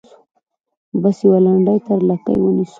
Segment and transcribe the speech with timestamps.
[1.01, 2.69] بس یوه لنډۍ تر لکۍ ونیسو.